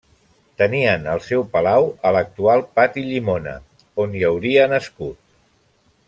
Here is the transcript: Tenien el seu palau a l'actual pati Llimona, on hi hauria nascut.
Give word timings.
Tenien 0.61 1.03
el 1.15 1.19
seu 1.25 1.43
palau 1.57 1.89
a 2.09 2.13
l'actual 2.17 2.63
pati 2.79 3.03
Llimona, 3.11 3.53
on 4.05 4.17
hi 4.21 4.25
hauria 4.31 4.65
nascut. 4.77 5.21